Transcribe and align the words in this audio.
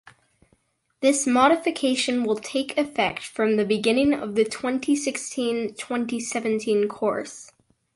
This 1.01 1.27
modification 1.27 2.23
will 2.23 2.37
take 2.37 2.75
effect 2.75 3.21
from 3.21 3.55
the 3.57 3.63
beginning 3.65 4.15
of 4.15 4.33
the 4.33 4.43
twenty 4.43 4.95
sixteen-twenty 4.95 6.19
seventeen 6.19 6.87
course. 6.87 7.51